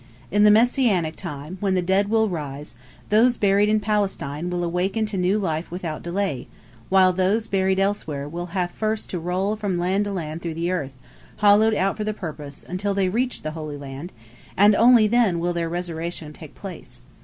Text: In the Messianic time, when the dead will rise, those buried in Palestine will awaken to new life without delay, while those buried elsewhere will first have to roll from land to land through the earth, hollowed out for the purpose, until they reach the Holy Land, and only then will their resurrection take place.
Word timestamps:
In 0.31 0.45
the 0.45 0.49
Messianic 0.49 1.15
time, 1.15 1.57
when 1.59 1.75
the 1.75 1.81
dead 1.83 2.09
will 2.09 2.27
rise, 2.27 2.73
those 3.09 3.37
buried 3.37 3.69
in 3.69 3.79
Palestine 3.79 4.49
will 4.49 4.63
awaken 4.63 5.05
to 5.05 5.15
new 5.15 5.37
life 5.37 5.69
without 5.69 6.01
delay, 6.01 6.47
while 6.89 7.13
those 7.13 7.45
buried 7.47 7.77
elsewhere 7.77 8.27
will 8.27 8.47
first 8.73 9.11
have 9.11 9.11
to 9.11 9.19
roll 9.19 9.55
from 9.55 9.77
land 9.77 10.05
to 10.05 10.11
land 10.11 10.41
through 10.41 10.55
the 10.55 10.71
earth, 10.71 10.93
hollowed 11.35 11.75
out 11.75 11.97
for 11.97 12.03
the 12.03 12.15
purpose, 12.15 12.65
until 12.67 12.95
they 12.95 13.09
reach 13.09 13.43
the 13.43 13.51
Holy 13.51 13.77
Land, 13.77 14.11
and 14.57 14.73
only 14.73 15.05
then 15.05 15.39
will 15.39 15.53
their 15.53 15.69
resurrection 15.69 16.33
take 16.33 16.55
place. 16.55 17.01